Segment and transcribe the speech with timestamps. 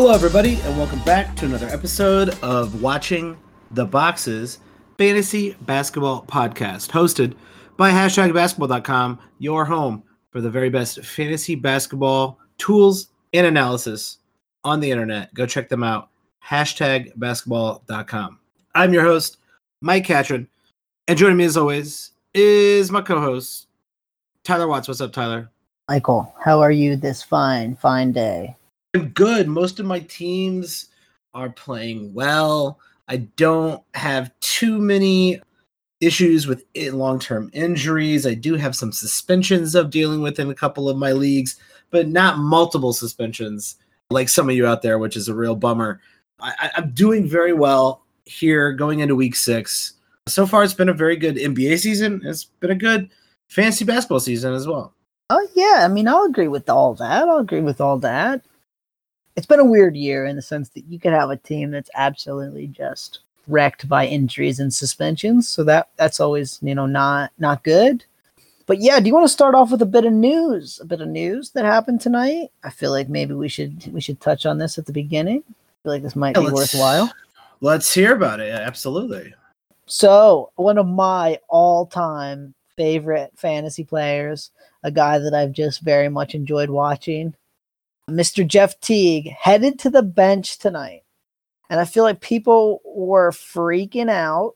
[0.00, 3.36] Hello, everybody, and welcome back to another episode of Watching
[3.72, 4.60] the Boxes
[4.96, 7.34] Fantasy Basketball Podcast, hosted
[7.76, 14.18] by hashtag basketball.com, your home for the very best fantasy basketball tools and analysis
[14.62, 15.34] on the internet.
[15.34, 16.10] Go check them out.
[16.46, 18.38] Hashtag basketball.com.
[18.76, 19.38] I'm your host,
[19.80, 20.46] Mike Catron,
[21.08, 23.66] and joining me as always is my co-host,
[24.44, 24.86] Tyler Watts.
[24.86, 25.50] What's up, Tyler?
[25.88, 28.54] Michael, how are you this fine, fine day?
[28.98, 29.46] I'm good.
[29.46, 30.88] Most of my teams
[31.32, 32.80] are playing well.
[33.06, 35.40] I don't have too many
[36.00, 38.26] issues with long term injuries.
[38.26, 42.08] I do have some suspensions of dealing with in a couple of my leagues, but
[42.08, 43.76] not multiple suspensions
[44.10, 46.00] like some of you out there, which is a real bummer.
[46.40, 49.92] I, am doing very well here going into week six.
[50.26, 52.20] So far, it's been a very good NBA season.
[52.24, 53.10] It's been a good
[53.48, 54.92] fantasy basketball season as well.
[55.30, 55.84] Oh, yeah.
[55.84, 57.28] I mean, I'll agree with all that.
[57.28, 58.42] I'll agree with all that.
[59.38, 61.90] It's been a weird year in the sense that you could have a team that's
[61.94, 65.46] absolutely just wrecked by injuries and suspensions.
[65.46, 68.04] So that that's always you know not not good.
[68.66, 70.80] But yeah, do you want to start off with a bit of news?
[70.80, 72.50] A bit of news that happened tonight.
[72.64, 75.44] I feel like maybe we should we should touch on this at the beginning.
[75.46, 77.08] I feel like this might yeah, be worthwhile.
[77.60, 78.52] Let's hear about it.
[78.52, 79.34] Absolutely.
[79.86, 84.50] So one of my all-time favorite fantasy players,
[84.82, 87.34] a guy that I've just very much enjoyed watching,
[88.08, 88.46] Mr.
[88.46, 91.02] Jeff Teague, headed to the bench tonight
[91.70, 94.54] and I feel like people were freaking out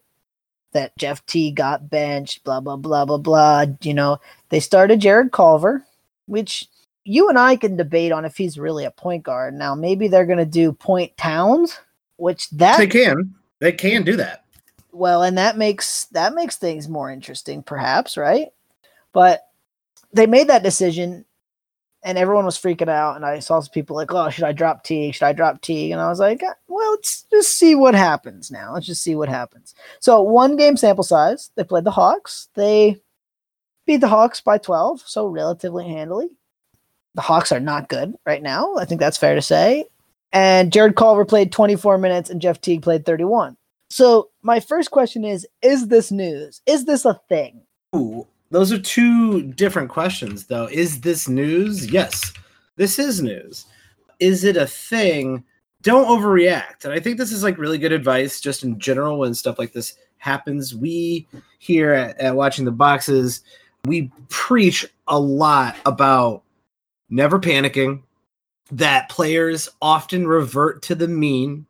[0.72, 3.66] that Jeff Teague got benched, blah, blah, blah, blah, blah.
[3.82, 5.84] You know, they started Jarrett Culver,
[6.26, 6.68] which
[7.04, 9.54] you and I can debate on if he's really a point guard.
[9.54, 11.78] Now, maybe they're going to do point towns,
[12.16, 13.34] which that they can.
[13.58, 14.44] They can do that.
[14.92, 18.48] Well, and that makes that makes things more interesting, perhaps, right?
[19.12, 19.46] But
[20.12, 21.26] they made that decision
[22.04, 23.16] and everyone was freaking out.
[23.16, 25.14] And I saw some people like, "Oh, should I drop Teague?
[25.14, 28.74] Should I drop Teague?" And I was like, "Well, let's just see what happens now.
[28.74, 31.50] Let's just see what happens." So one game sample size.
[31.54, 32.48] They played the Hawks.
[32.54, 33.00] They
[33.86, 36.28] beat the Hawks by twelve, so relatively handily.
[37.14, 38.76] The Hawks are not good right now.
[38.76, 39.86] I think that's fair to say.
[40.32, 43.56] And jarrett Culver played 24 minutes, and Jeff Teague played 31.
[43.90, 46.62] So my first question is: Is this news?
[46.66, 47.60] Is this a thing?
[47.94, 50.66] Ooh, those are two different questions, though.
[50.66, 51.90] Is this news?
[51.90, 52.32] Yes,
[52.76, 53.66] this is news.
[54.20, 55.42] Is it a thing?
[55.80, 56.84] Don't overreact.
[56.84, 59.72] And I think this is like really good advice just in general when stuff like
[59.72, 60.74] this happens.
[60.74, 61.26] We
[61.58, 63.42] here at, at Watching the Boxes,
[63.86, 66.42] we preach a lot about
[67.10, 68.02] never panicking,
[68.70, 71.66] that players often revert to the mean,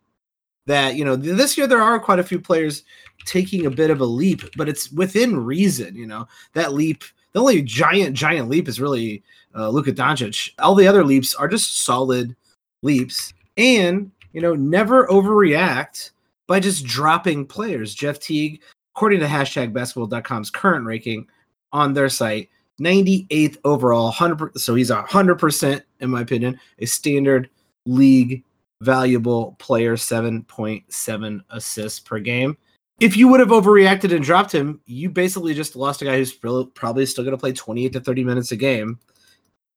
[0.67, 2.85] that, you know, this year there are quite a few players
[3.25, 5.95] taking a bit of a leap, but it's within reason.
[5.97, 7.05] You know that leap.
[7.33, 9.23] The only giant giant leap is really
[9.55, 10.51] uh, Luka Doncic.
[10.59, 12.37] All the other leaps are just solid
[12.83, 16.11] leaps, and you know never overreact
[16.47, 17.95] by just dropping players.
[17.95, 18.61] Jeff Teague,
[18.95, 21.27] according to hashtag basketball.com's current ranking
[21.73, 27.49] on their site, 98th overall, 100 so he's 100% in my opinion, a standard
[27.87, 28.43] league
[28.83, 32.57] valuable player, 7.7 assists per game
[33.03, 36.33] if you would have overreacted and dropped him, you basically just lost a guy who's
[36.33, 39.01] probably still going to play 28 to 30 minutes a game.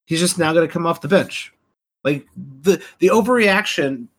[0.06, 1.52] He's just now going to come off the bench.
[2.04, 4.10] Like the the overreaction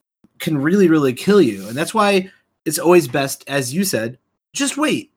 [0.41, 2.33] can really really kill you, and that's why
[2.65, 4.19] it's always best, as you said,
[4.53, 5.13] just wait,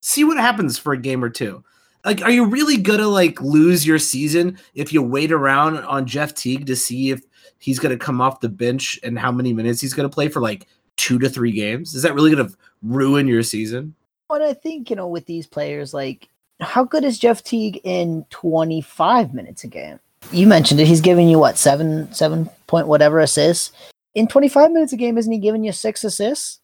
[0.00, 1.62] see what happens for a game or two.
[2.02, 6.34] Like, are you really gonna like lose your season if you wait around on Jeff
[6.34, 7.20] Teague to see if
[7.58, 10.66] he's gonna come off the bench and how many minutes he's gonna play for like
[10.96, 11.94] two to three games?
[11.94, 13.94] Is that really going to ruin your season?
[14.28, 16.28] But I think, you know, with these players, like,
[16.60, 19.98] how good is Jeff Teague in 25 minutes a game?
[20.32, 20.86] You mentioned it.
[20.86, 23.72] He's giving you what, seven, seven point whatever assists?
[24.14, 26.60] In 25 minutes a game, isn't he giving you six assists?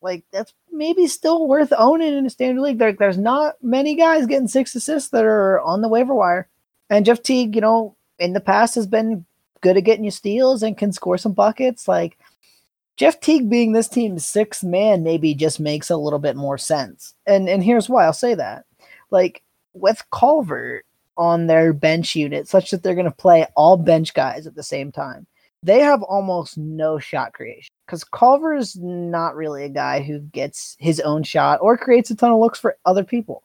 [0.00, 2.78] Like, that's maybe still worth owning in a standard league.
[2.78, 6.48] There, there's not many guys getting six assists that are on the waiver wire.
[6.88, 9.26] And Jeff Teague, you know, in the past has been
[9.60, 11.88] good at getting you steals and can score some buckets.
[11.88, 12.18] Like,
[13.00, 17.14] Jeff Teague being this team's sixth man maybe just makes a little bit more sense.
[17.24, 18.66] And and here's why I'll say that.
[19.10, 19.42] Like
[19.72, 20.82] with Culver
[21.16, 24.62] on their bench unit, such that they're going to play all bench guys at the
[24.62, 25.26] same time,
[25.62, 30.76] they have almost no shot creation because Culver is not really a guy who gets
[30.78, 33.42] his own shot or creates a ton of looks for other people.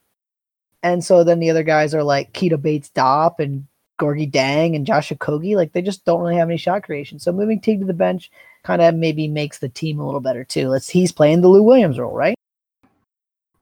[0.84, 3.68] And so then the other guys are like Keita Bates-Diop and
[4.00, 5.56] Gorgui Dieng and Josh Okogie.
[5.56, 7.20] Like they just don't really have any shot creation.
[7.20, 8.32] So moving Teague to the bench
[8.64, 10.70] kind of maybe makes the team a little better too.
[10.70, 12.36] Let's he's playing the Lou Williams role, right?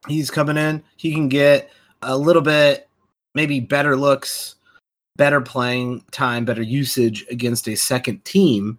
[0.07, 0.83] He's coming in.
[0.97, 1.69] He can get
[2.01, 2.89] a little bit
[3.35, 4.55] maybe better looks,
[5.15, 8.77] better playing time, better usage against a second team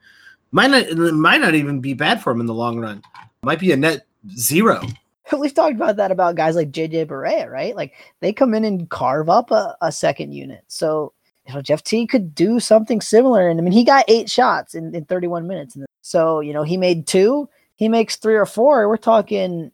[0.55, 3.03] Might not might not even be bad for him in the long run.
[3.43, 4.07] Might be a net
[4.37, 4.83] zero.
[5.37, 7.75] We've talked about that about guys like JJ Barea, right?
[7.75, 10.63] Like they come in and carve up a, a second unit.
[10.69, 11.13] So
[11.47, 13.49] you know, Jeff Teague could do something similar.
[13.49, 15.77] And I mean, he got eight shots in, in 31 minutes.
[16.03, 18.89] So, you know, he made two, he makes three or four.
[18.89, 19.71] We're talking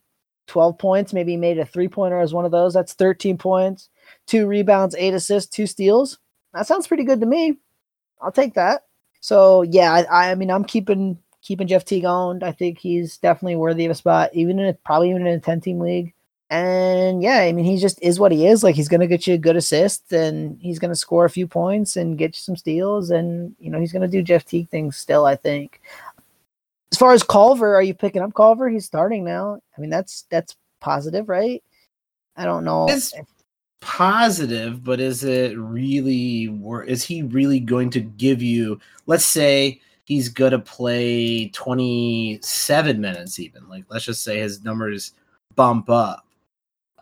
[0.47, 1.13] 12 points.
[1.13, 2.75] Maybe he made a three pointer as one of those.
[2.75, 3.89] That's 13 points,
[4.27, 6.19] two rebounds, eight assists, two steals.
[6.53, 7.59] That sounds pretty good to me.
[8.21, 8.85] I'll take that.
[9.21, 12.43] So yeah, I, I mean, I'm keeping keeping Jeff Teague owned.
[12.43, 15.41] I think he's definitely worthy of a spot, even in a, probably even in a
[15.41, 16.13] 10 team league.
[16.51, 18.65] And yeah, I mean, he just is what he is.
[18.65, 21.97] Like he's gonna get you a good assist, and he's gonna score a few points
[21.97, 25.27] and get you some steals, and you know he's gonna do Jeff Teague things still.
[25.27, 25.81] I think.
[26.93, 28.69] As far as Culver, are you picking up Culver?
[28.69, 29.61] He's starting now.
[29.77, 31.63] I mean, that's that's positive, right?
[32.37, 32.87] I don't know.
[32.89, 33.13] It's
[33.81, 36.49] positive, but is it really?
[36.49, 38.81] wor- Is he really going to give you?
[39.07, 43.69] Let's say he's going to play 27 minutes, even.
[43.69, 45.13] Like, let's just say his numbers
[45.55, 46.27] bump up.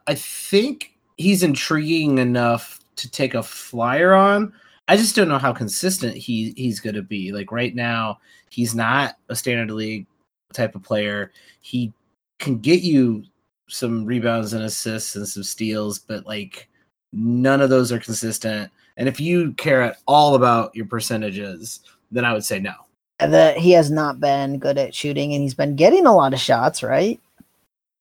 [0.08, 4.52] I think he's intriguing enough to take a flyer on.
[4.88, 7.30] I just don't know how consistent he he's going to be.
[7.30, 8.18] Like right now,
[8.48, 10.06] he's not a standard league
[10.54, 11.30] type of player.
[11.60, 11.92] He
[12.38, 13.22] can get you
[13.68, 16.70] some rebounds and assists and some steals, but like
[17.12, 18.72] none of those are consistent.
[18.96, 21.80] And if you care at all about your percentages,
[22.10, 22.72] then I would say no
[23.20, 26.32] And that he has not been good at shooting and he's been getting a lot
[26.32, 27.20] of shots, right?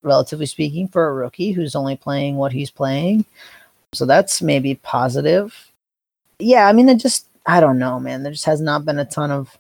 [0.04, 3.26] Relatively speaking, for a rookie who's only playing what he's playing.
[3.94, 5.72] So that's maybe positive.
[6.40, 8.24] Yeah, I mean, it just, I don't know, man.
[8.24, 9.58] There just has not been a ton of,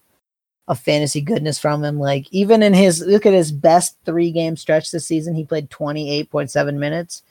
[0.68, 2.00] of fantasy goodness from him.
[2.00, 5.70] Like, even in his, look at his best three game stretch this season, he played
[5.70, 7.24] 28.7 minutes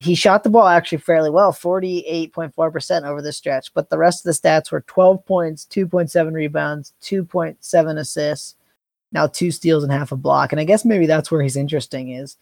[0.00, 4.24] he shot the ball actually fairly well 48.4% over the stretch but the rest of
[4.24, 8.54] the stats were 12 points 2.7 rebounds 2.7 assists
[9.12, 12.10] now two steals and half a block and i guess maybe that's where he's interesting
[12.10, 12.36] is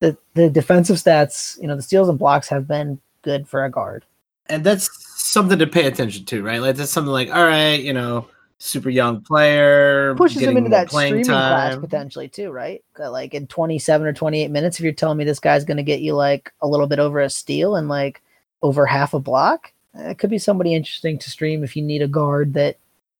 [0.00, 3.70] the the defensive stats you know the steals and blocks have been good for a
[3.70, 4.04] guard
[4.46, 4.90] and that's
[5.20, 8.26] something to pay attention to right like that's something like all right you know
[8.62, 11.72] super young player pushes him into that streaming time.
[11.72, 12.82] class potentially too, right?
[12.96, 16.00] Like in 27 or 28 minutes, if you're telling me this guy's going to get
[16.00, 18.22] you like a little bit over a steal and like
[18.62, 22.08] over half a block, it could be somebody interesting to stream if you need a
[22.08, 22.76] guard that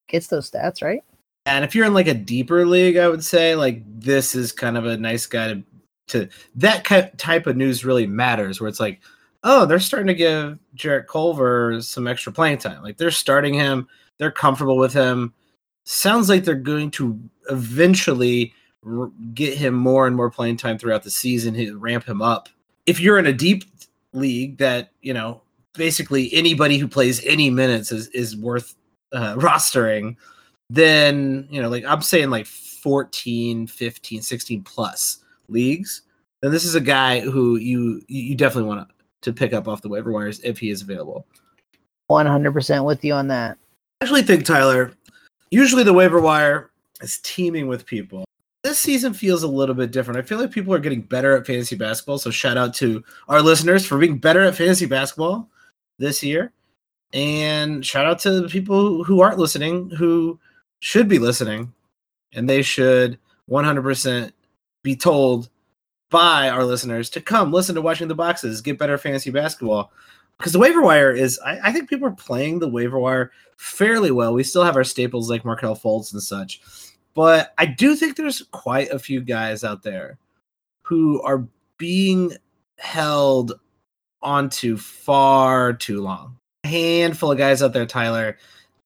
[0.07, 1.03] gets those stats, right?
[1.45, 4.77] And if you're in like a deeper league, I would say like this is kind
[4.77, 5.63] of a nice guy to
[6.09, 9.01] to that type of news really matters where it's like,
[9.45, 12.83] oh, they're starting to give Jarrett Culver some extra playing time.
[12.83, 13.89] Like they're starting him
[14.23, 15.35] they're comfortable with him.
[15.85, 17.19] Sounds like they're going to
[17.51, 18.55] eventually
[19.35, 22.49] get him more and more playing time throughout the season, ramp him up.
[22.87, 23.65] If you're in a deep
[24.13, 25.43] league that, you know,
[25.75, 28.77] basically anybody who plays any minutes is, is worth
[29.13, 30.17] uh, rostering,
[30.75, 36.03] then, you know, like I'm saying like 14, 15, 16 plus leagues,
[36.41, 38.89] then this is a guy who you you definitely want
[39.21, 41.27] to pick up off the waiver wires if he is available.
[42.11, 43.57] 100% with you on that
[44.03, 44.93] i actually think, Tyler,
[45.53, 46.73] usually the waiver wire
[47.03, 48.25] is teeming with people.
[48.65, 50.19] This season feels a little bit different.
[50.19, 52.19] I feel like people are getting better at fantasy basketball.
[52.19, 55.49] So shout out to our listeners for being better at fantasy basketball
[55.99, 56.53] this year.
[57.13, 60.41] And shout out to the people who aren't listening who
[60.83, 61.73] should be listening.
[62.35, 64.33] And they should 100%
[64.83, 65.49] be told
[66.11, 69.93] by our listeners to come listen to watching the boxes, get better fantasy basketball
[70.37, 74.11] because the waiver wire is I, I, think people are playing the waiver wire fairly
[74.11, 74.35] well.
[74.35, 76.61] We still have our staples like Markelle Fultz and such,
[77.15, 80.19] but I do think there's quite a few guys out there
[80.83, 81.47] who are
[81.79, 82.33] being
[82.79, 83.53] held
[84.21, 86.37] onto far too long.
[86.65, 88.37] A handful of guys out there, Tyler,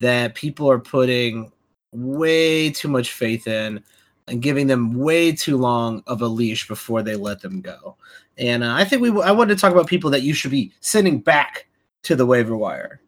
[0.00, 1.50] that people are putting
[1.96, 3.82] way too much faith in
[4.28, 7.96] and giving them way too long of a leash before they let them go.
[8.38, 10.72] And uh, I think we I wanted to talk about people that you should be
[10.80, 11.66] sending back
[12.02, 13.00] to the waiver wire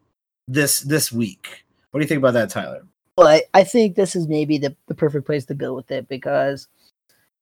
[0.46, 1.64] this this week.
[1.90, 2.82] What do you think about that, Tyler?
[3.16, 6.08] Well, I, I think this is maybe the, the perfect place to go with it
[6.08, 6.68] because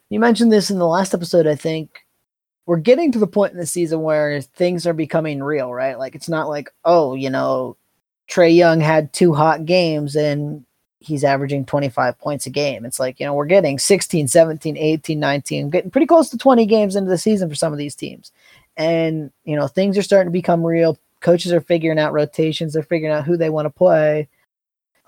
[0.09, 1.47] you mentioned this in the last episode.
[1.47, 2.07] I think
[2.67, 5.99] we're getting to the point in the season where things are becoming real, right?
[5.99, 7.77] Like it's not like, oh, you know,
[8.29, 10.65] Trae Young had two hot games and
[11.01, 12.85] he's averaging 25 points a game.
[12.85, 16.67] It's like, you know, we're getting 16, 17, 18, 19, getting pretty close to 20
[16.67, 18.33] games into the season for some of these teams.
[18.77, 20.99] And, you know, things are starting to become real.
[21.21, 24.29] Coaches are figuring out rotations, they're figuring out who they want to play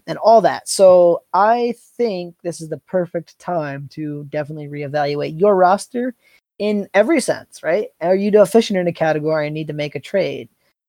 [0.09, 0.69] and all that.
[0.69, 6.15] So I think this is the perfect time to definitely reevaluate your roster
[6.59, 7.89] in every sense, right?
[8.01, 10.49] Are you deficient in a category and need to make a trade?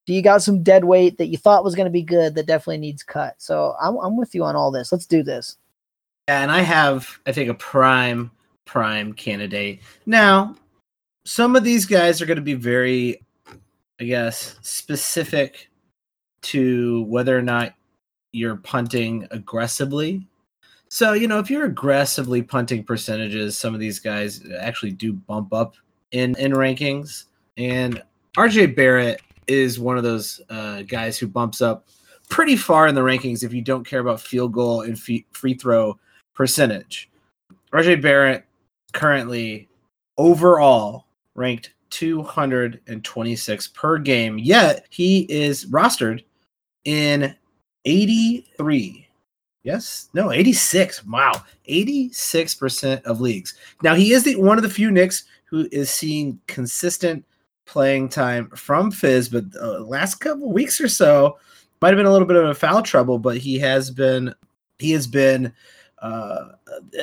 [0.09, 2.47] Do you got some dead weight that you thought was going to be good that
[2.47, 3.35] definitely needs cut?
[3.37, 4.91] So I'm, I'm with you on all this.
[4.91, 5.57] Let's do this.
[6.27, 8.31] Yeah, and I have, I think, a prime,
[8.65, 9.81] prime candidate.
[10.07, 10.55] Now,
[11.25, 13.21] some of these guys are going to be very,
[14.01, 15.69] I guess, specific
[16.41, 17.75] to whether or not
[18.31, 20.25] you're punting aggressively.
[20.87, 25.53] So, you know, if you're aggressively punting percentages, some of these guys actually do bump
[25.53, 25.75] up
[26.09, 27.25] in in rankings.
[27.57, 28.01] And
[28.35, 31.87] RJ Barrett is one of those uh, guys who bumps up
[32.29, 35.99] pretty far in the rankings if you don't care about field goal and free throw
[36.33, 37.09] percentage.
[37.73, 38.45] RJ Barrett
[38.93, 39.67] currently
[40.17, 46.23] overall ranked 226 per game, yet he is rostered
[46.85, 47.35] in
[47.85, 49.07] 83.
[49.63, 51.05] Yes, no, 86.
[51.05, 51.33] Wow,
[51.67, 53.55] 86% of leagues.
[53.83, 57.25] Now he is the one of the few Knicks who is seeing consistent
[57.69, 61.37] playing time from Fizz, but the last couple weeks or so
[61.81, 64.33] might have been a little bit of a foul trouble, but he has been
[64.79, 65.53] he has been
[66.01, 66.49] uh,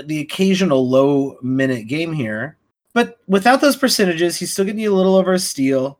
[0.04, 2.56] the occasional low minute game here.
[2.94, 5.98] But without those percentages, he's still getting you a little over a steal,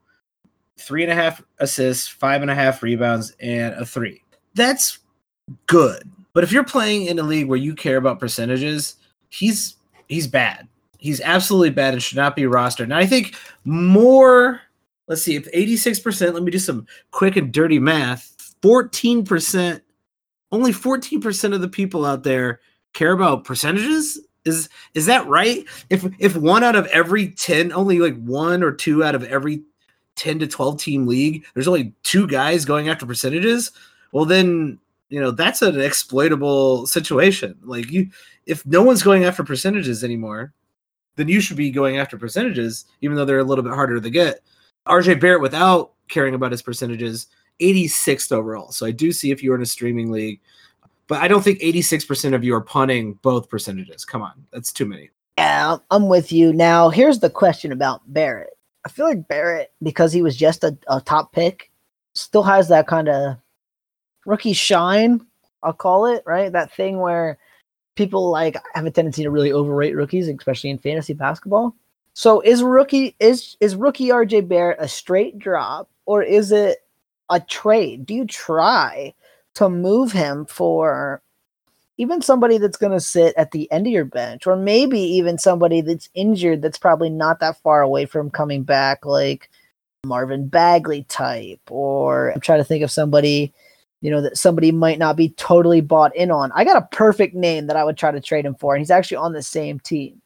[0.78, 4.22] three and a half assists, five and a half rebounds, and a three.
[4.54, 4.98] That's
[5.66, 6.10] good.
[6.32, 8.96] But if you're playing in a league where you care about percentages,
[9.28, 9.76] he's
[10.08, 10.66] he's bad.
[11.06, 12.84] He's absolutely bad and should not be rostered.
[12.84, 14.60] And I think more,
[15.06, 18.54] let's see, if 86%, let me do some quick and dirty math.
[18.62, 19.80] 14%,
[20.50, 22.60] only 14% of the people out there
[22.92, 24.20] care about percentages.
[24.44, 25.64] Is is that right?
[25.90, 29.62] If if one out of every 10, only like one or two out of every
[30.16, 33.70] 10 to 12 team league, there's only two guys going after percentages,
[34.12, 37.56] well then you know that's an exploitable situation.
[37.62, 38.10] Like you
[38.46, 40.52] if no one's going after percentages anymore,
[41.16, 44.10] then you should be going after percentages, even though they're a little bit harder to
[44.10, 44.40] get.
[44.86, 47.26] RJ Barrett, without caring about his percentages,
[47.60, 48.70] 86th overall.
[48.70, 50.40] So I do see if you're in a streaming league,
[51.08, 54.04] but I don't think 86% of you are punting both percentages.
[54.04, 55.10] Come on, that's too many.
[55.38, 56.52] Yeah, I'm with you.
[56.52, 58.56] Now, here's the question about Barrett.
[58.84, 61.70] I feel like Barrett, because he was just a, a top pick,
[62.14, 63.36] still has that kind of
[64.24, 65.24] rookie shine,
[65.62, 66.52] I'll call it, right?
[66.52, 67.38] That thing where
[67.96, 71.74] people like have a tendency to really overrate rookies, especially in fantasy basketball.
[72.14, 76.78] So is rookie is is rookie RJ Barrett a straight drop or is it
[77.28, 78.06] a trade?
[78.06, 79.12] Do you try
[79.54, 81.20] to move him for
[81.98, 85.38] even somebody that's going to sit at the end of your bench or maybe even
[85.38, 89.50] somebody that's injured that's probably not that far away from coming back like
[90.04, 93.52] Marvin Bagley type or I'm trying to think of somebody
[94.00, 96.52] you know, that somebody might not be totally bought in on.
[96.54, 98.90] I got a perfect name that I would try to trade him for, and he's
[98.90, 100.20] actually on the same team.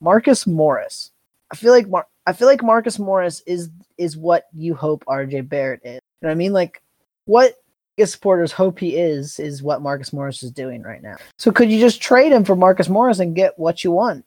[0.00, 1.10] Marcus Morris.
[1.50, 5.48] I feel like Mar- I feel like Marcus Morris is is what you hope RJ
[5.48, 5.94] Barrett is.
[5.94, 6.52] You know what I mean?
[6.52, 6.82] Like
[7.26, 7.54] what
[7.96, 11.16] his supporters hope he is is what Marcus Morris is doing right now.
[11.38, 14.24] So could you just trade him for Marcus Morris and get what you want?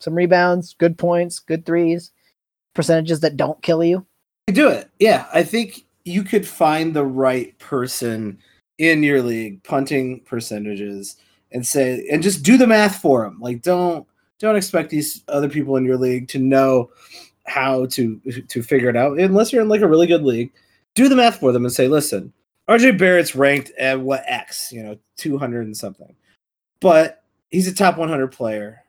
[0.00, 2.10] Some rebounds, good points, good threes,
[2.74, 4.06] percentages that don't kill you.
[4.46, 4.90] Do it.
[4.98, 8.38] Yeah, I think you could find the right person
[8.78, 11.16] in your league punting percentages
[11.52, 14.06] and say and just do the math for them like don't
[14.38, 16.90] don't expect these other people in your league to know
[17.46, 20.52] how to to figure it out unless you're in like a really good league.
[20.94, 22.32] Do the math for them and say listen
[22.68, 26.14] rj barrett's ranked at what x you know 200 and something
[26.82, 28.82] but he's a top 100 player.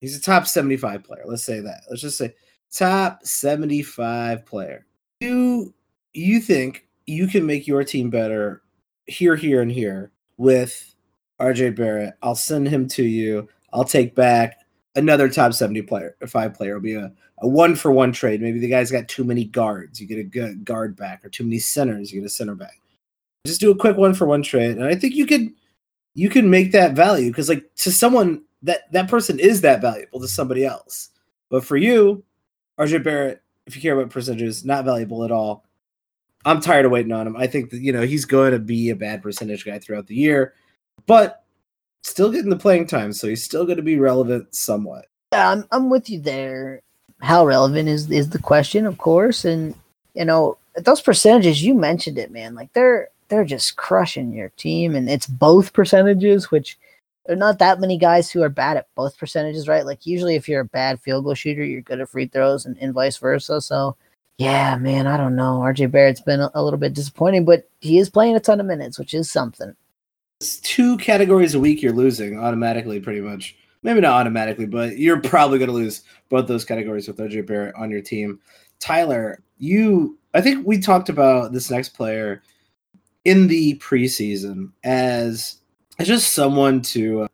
[0.00, 1.24] He's a top 75 player.
[1.26, 1.82] Let's say that.
[1.90, 2.34] Let's just say
[2.72, 4.86] top 75 player.
[5.20, 5.74] Do
[6.12, 8.62] you think you can make your team better
[9.06, 10.94] here, here, and here with
[11.40, 12.14] RJ Barrett.
[12.22, 13.48] I'll send him to you.
[13.72, 14.58] I'll take back
[14.94, 16.70] another top 70 player, five player.
[16.70, 18.40] It'll be a, a one for one trade.
[18.40, 20.00] Maybe the guy's got too many guards.
[20.00, 22.12] You get a good guard back, or too many centers.
[22.12, 22.78] You get a center back.
[23.46, 24.76] Just do a quick one for one trade.
[24.76, 25.50] And I think you could
[26.14, 30.20] you can make that value because like to someone that that person is that valuable
[30.20, 31.10] to somebody else.
[31.48, 32.22] But for you,
[32.78, 35.64] RJ Barrett, if you care about percentages, not valuable at all.
[36.44, 37.36] I'm tired of waiting on him.
[37.36, 40.14] I think that you know he's going to be a bad percentage guy throughout the
[40.14, 40.54] year,
[41.06, 41.44] but
[42.02, 45.06] still getting the playing time, so he's still going to be relevant somewhat.
[45.32, 46.82] Yeah, I'm I'm with you there.
[47.20, 49.74] How relevant is is the question, of course, and
[50.14, 52.54] you know those percentages you mentioned it, man.
[52.54, 56.78] Like they're they're just crushing your team, and it's both percentages, which
[57.26, 59.84] there are not that many guys who are bad at both percentages, right?
[59.84, 62.78] Like usually, if you're a bad field goal shooter, you're good at free throws, and,
[62.78, 63.60] and vice versa.
[63.60, 63.96] So
[64.40, 65.58] yeah, man, I don't know.
[65.58, 68.98] RJ Barrett's been a, little bit disappointing, but he is playing a ton of minutes,
[68.98, 69.76] which is something.
[70.40, 73.54] It's two categories a week you're losing automatically, pretty much.
[73.82, 77.74] Maybe not automatically, but you're probably going to lose both those categories with RJ Barrett
[77.74, 78.40] on your team.
[78.78, 82.42] Tyler, you, I think we talked about this next player
[83.26, 85.58] in the preseason as,
[85.98, 87.28] as just someone to uh,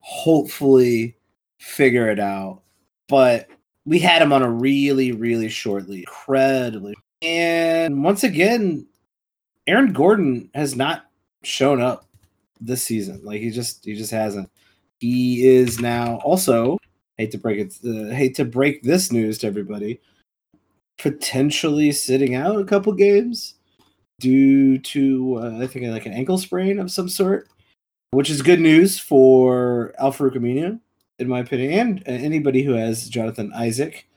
[0.00, 1.16] hopefully
[1.58, 2.62] figure it out.
[3.06, 3.48] But
[3.90, 6.94] we had him on a really, really short lead, incredibly.
[7.22, 8.86] And once again,
[9.66, 11.06] Aaron Gordon has not
[11.42, 12.06] shown up
[12.60, 13.20] this season.
[13.24, 14.48] Like he just he just hasn't.
[15.00, 16.78] He is now also
[17.18, 20.00] hate to break it uh, hate to break this news to everybody
[20.96, 23.54] potentially sitting out a couple games
[24.20, 27.48] due to uh, I think like an ankle sprain of some sort,
[28.12, 30.78] which is good news for Al-Farouq Aminu,
[31.20, 34.08] in my opinion, and uh, anybody who has Jonathan Isaac.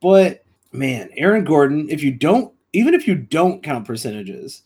[0.00, 4.62] But man, Aaron Gordon, if you don't, even if you don't count percentages,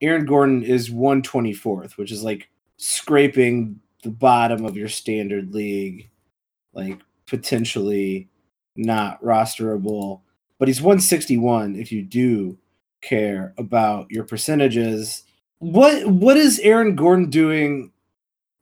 [0.00, 6.10] Aaron Gordon is 124th, which is like scraping the bottom of your standard league,
[6.72, 8.28] like potentially
[8.76, 10.20] not rosterable.
[10.58, 12.58] But he's 161 if you do
[13.00, 15.24] care about your percentages.
[15.58, 17.92] What what is Aaron Gordon doing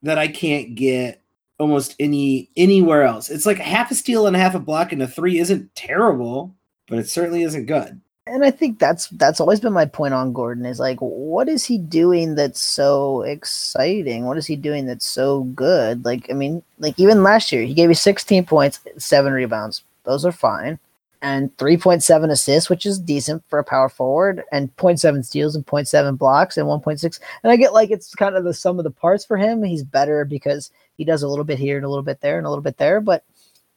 [0.03, 1.20] that I can't get
[1.61, 3.29] almost any anywhere else?
[3.29, 6.53] It's like half a steal and half a block and a three isn't terrible,
[6.87, 8.01] but it certainly isn't good.
[8.27, 11.65] And I think that's that's always been my point on Gordon is like what is
[11.65, 14.25] he doing that's so exciting?
[14.25, 16.03] What is he doing that's so good?
[16.03, 19.83] Like I mean, like even last year he gave you 16 points, 7 rebounds.
[20.03, 20.79] Those are fine
[21.21, 26.17] and 3.7 assists, which is decent for a power forward, and 0.7 steals and 0.7
[26.17, 27.19] blocks and 1.6.
[27.43, 29.63] And I get like it's kind of the sum of the parts for him.
[29.63, 32.45] He's better because he does a little bit here and a little bit there and
[32.45, 33.01] a little bit there.
[33.01, 33.23] But,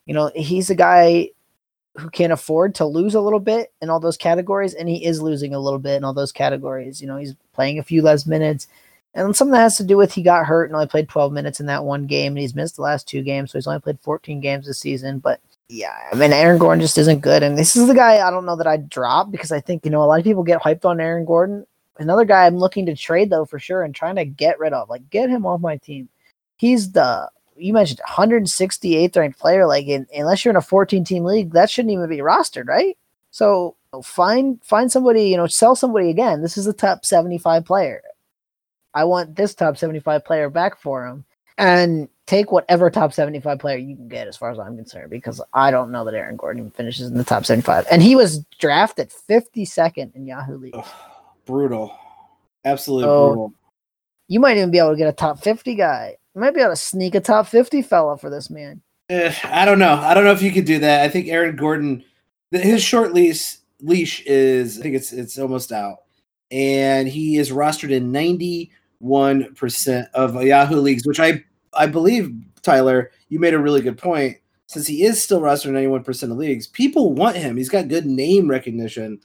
[0.04, 1.30] you know, he's a guy
[1.96, 4.74] who can afford to lose a little bit in all those categories.
[4.74, 7.00] And he is losing a little bit in all those categories.
[7.00, 8.66] You know, he's playing a few less minutes.
[9.14, 11.60] And something that has to do with he got hurt and only played 12 minutes
[11.60, 12.32] in that one game.
[12.32, 13.52] And he's missed the last two games.
[13.52, 15.18] So he's only played 14 games this season.
[15.18, 18.30] But yeah, I mean Aaron Gordon just isn't good, and this is the guy I
[18.30, 20.60] don't know that I'd drop because I think you know a lot of people get
[20.60, 21.66] hyped on Aaron Gordon.
[21.96, 24.90] Another guy I'm looking to trade though for sure and trying to get rid of,
[24.90, 26.08] like get him off my team.
[26.56, 29.66] He's the you mentioned 168th ranked player.
[29.66, 32.96] Like in, unless you're in a 14 team league, that shouldn't even be rostered, right?
[33.30, 36.42] So find find somebody, you know, sell somebody again.
[36.42, 38.02] This is a top 75 player.
[38.94, 41.24] I want this top 75 player back for him.
[41.56, 45.40] And take whatever top 75 player you can get as far as I'm concerned because
[45.52, 49.12] I don't know that Aaron Gordon finishes in the top 75 and he was drafted
[49.28, 50.74] 52nd in Yahoo League.
[50.74, 50.86] Ugh,
[51.44, 51.96] brutal.
[52.64, 53.52] Absolutely so, brutal.
[54.28, 56.16] You might even be able to get a top 50 guy.
[56.34, 58.82] You might be able to sneak a top 50 fella for this man.
[59.08, 59.94] Eh, I don't know.
[59.94, 61.02] I don't know if you could do that.
[61.02, 62.04] I think Aaron Gordon
[62.62, 65.98] his short leash leash is I think it's it's almost out.
[66.50, 71.44] And he is rostered in 91% of Yahoo leagues, which I
[71.74, 74.36] I believe Tyler, you made a really good point.
[74.66, 77.56] Since he is still rostered in 91% of leagues, people want him.
[77.56, 79.20] He's got good name recognition.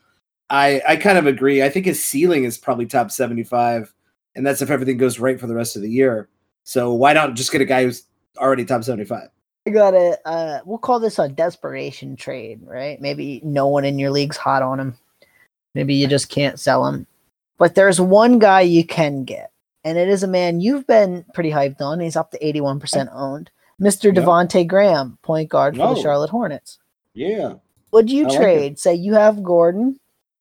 [0.50, 1.64] I I kind of agree.
[1.64, 3.94] I think his ceiling is probably top 75,
[4.36, 6.30] and that's if everything goes right for the rest of the year.
[6.70, 8.04] So why not just get a guy who's
[8.38, 9.30] already top 75?
[9.66, 10.20] I got it.
[10.24, 13.02] Uh, we'll call this a desperation trade, right?
[13.02, 14.96] Maybe no one in your league's hot on him.
[15.74, 17.08] Maybe you just can't sell him.
[17.58, 19.52] But there's one guy you can get
[19.84, 22.00] and it is a man you've been pretty hyped on.
[22.00, 23.50] He's up to 81% owned.
[23.82, 24.14] Mr.
[24.16, 24.24] Yep.
[24.24, 25.96] Devonte Graham, point guard for no.
[25.96, 26.78] the Charlotte Hornets.
[27.16, 27.54] Yeah.
[27.92, 29.99] Would you I trade, like say you have Gordon,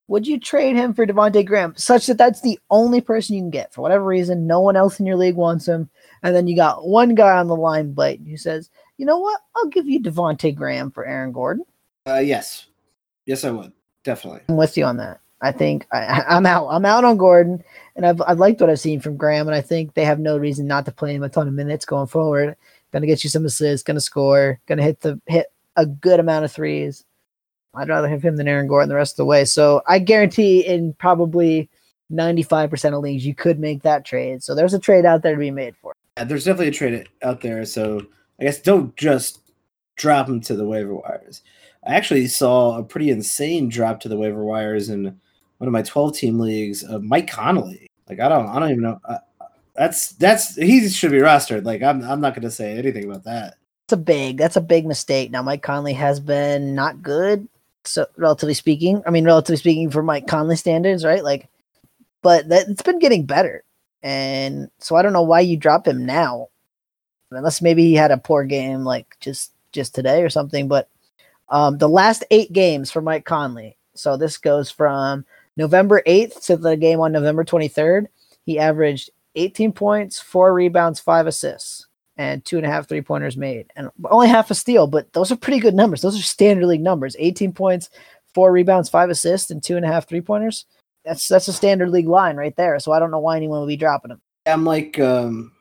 [0.08, 3.50] would you trade him for Devonte Graham such that that's the only person you can
[3.50, 4.46] get for whatever reason?
[4.46, 5.88] No one else in your league wants him.
[6.22, 9.40] And then you got one guy on the line bite who says, you know what?
[9.54, 11.64] I'll give you Devonte Graham for Aaron Gordon.
[12.06, 12.66] Uh, yes.
[13.26, 13.72] Yes, I would.
[14.02, 14.40] Definitely.
[14.48, 15.20] I'm with you on that.
[15.40, 16.68] I think I, am out.
[16.68, 17.62] I'm out on Gordon,
[17.94, 20.36] and I've I've liked what I've seen from Graham, and I think they have no
[20.36, 22.56] reason not to play him a ton of minutes going forward.
[22.90, 25.86] Going to get you some assists, going to score, going to hit the hit a
[25.86, 27.04] good amount of threes.
[27.78, 29.44] I'd rather have him than Aaron Gordon the rest of the way.
[29.44, 31.70] So I guarantee in probably
[32.12, 34.42] 95% of leagues you could make that trade.
[34.42, 35.92] So there's a trade out there to be made for.
[36.16, 37.64] Yeah, there's definitely a trade out there.
[37.64, 38.06] So
[38.40, 39.40] I guess don't just
[39.96, 41.42] drop him to the waiver wires.
[41.86, 45.18] I actually saw a pretty insane drop to the waiver wires in
[45.58, 47.86] one of my 12 team leagues of Mike Conley.
[48.08, 49.00] Like I don't I don't even know.
[49.04, 49.18] Uh,
[49.74, 51.64] that's that's he should be rostered.
[51.64, 53.54] Like I'm I'm not going to say anything about that.
[53.86, 55.30] It's a big that's a big mistake.
[55.30, 57.48] Now Mike Conley has been not good,
[57.88, 59.02] so relatively speaking.
[59.06, 61.24] I mean, relatively speaking for Mike Conley standards, right?
[61.24, 61.48] Like,
[62.22, 63.64] but that it's been getting better,
[64.02, 66.48] and so I don't know why you drop him now,
[67.30, 70.68] unless maybe he had a poor game like just just today or something.
[70.68, 70.88] But
[71.48, 73.76] um, the last eight games for Mike Conley.
[73.94, 75.24] So this goes from
[75.58, 78.06] November 8th to the game on November 23rd,
[78.46, 81.87] he averaged 18 points, four rebounds, five assists,
[82.18, 84.86] and two and a half three pointers made, and only half a steal.
[84.86, 86.02] But those are pretty good numbers.
[86.02, 87.88] Those are standard league numbers 18 points,
[88.34, 90.66] four rebounds, five assists, and two and a half three pointers.
[91.04, 92.78] That's that's a standard league line right there.
[92.80, 94.20] So I don't know why anyone would be dropping him.
[94.44, 95.52] I'm like, um,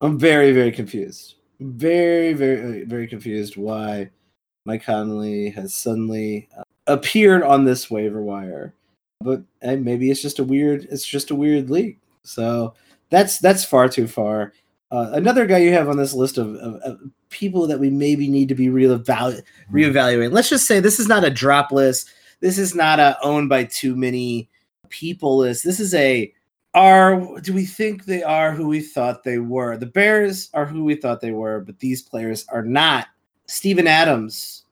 [0.00, 4.10] I'm very very confused very, very, very confused why
[4.64, 8.74] Mike Conley has suddenly uh, appeared on this waiver wire.
[9.20, 10.86] But maybe it's just a weird.
[10.90, 11.98] It's just a weird league.
[12.24, 12.74] So
[13.10, 14.52] that's that's far too far.
[14.94, 18.28] Uh, another guy you have on this list of, of, of people that we maybe
[18.28, 20.30] need to be reevalu- reevaluating.
[20.30, 22.10] Let's just say this is not a drop list.
[22.38, 24.48] This is not a owned by too many
[24.90, 25.64] people list.
[25.64, 26.32] This is a
[26.74, 29.76] are do we think they are who we thought they were?
[29.76, 33.08] The Bears are who we thought they were, but these players are not.
[33.46, 34.64] Steven Adams,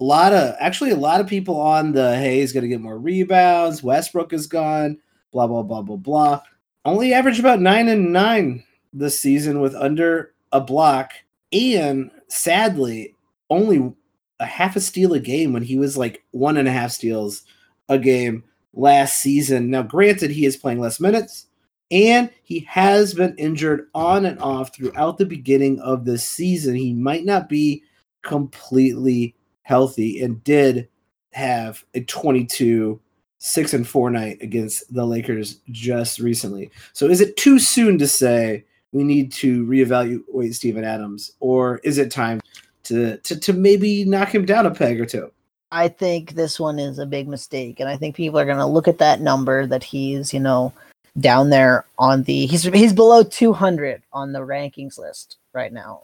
[0.00, 2.98] a lot of actually a lot of people on the hey, he's gonna get more
[2.98, 3.84] rebounds.
[3.84, 4.98] Westbrook is gone,
[5.30, 6.40] blah blah blah blah blah.
[6.84, 11.12] Only average about nine and nine this season with under a block,
[11.52, 13.14] and sadly,
[13.50, 13.92] only
[14.40, 17.42] a half a steal a game when he was like one and a half steals
[17.88, 19.70] a game last season.
[19.70, 21.46] Now, granted, he is playing less minutes
[21.90, 26.74] and he has been injured on and off throughout the beginning of this season.
[26.74, 27.82] He might not be
[28.22, 30.88] completely healthy and did
[31.32, 33.00] have a 22
[33.38, 36.70] 6 and 4 night against the Lakers just recently.
[36.94, 41.98] So is it too soon to say we need to reevaluate Steven Adams or is
[41.98, 42.40] it time
[42.84, 45.30] to to, to maybe knock him down a peg or two?
[45.70, 48.66] I think this one is a big mistake, and I think people are going to
[48.66, 50.72] look at that number that he's, you know,
[51.18, 56.02] down there on the he's he's below 200 on the rankings list right now.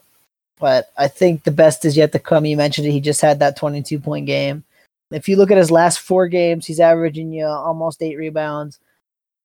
[0.58, 2.44] But I think the best is yet to come.
[2.44, 4.64] You mentioned it; he just had that 22 point game.
[5.12, 8.80] If you look at his last four games, he's averaging you almost eight rebounds,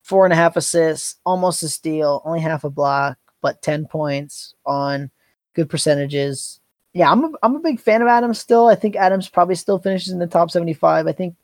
[0.02, 4.54] four and a half assists, almost a steal, only half a block, but 10 points
[4.66, 5.08] on
[5.54, 6.58] good percentages
[6.96, 8.68] yeah, I'm a, I'm a big fan of Adams still.
[8.68, 11.06] I think Adams probably still finishes in the top 75.
[11.06, 11.36] I think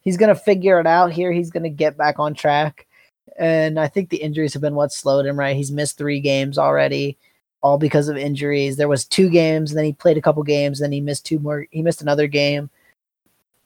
[0.00, 1.30] he's going to figure it out here.
[1.30, 2.88] He's going to get back on track.
[3.38, 5.54] And I think the injuries have been what slowed him, right?
[5.54, 7.18] He's missed three games already,
[7.60, 8.76] all because of injuries.
[8.76, 11.38] There was two games, and then he played a couple games, then he missed two
[11.38, 11.68] more.
[11.70, 12.68] He missed another game.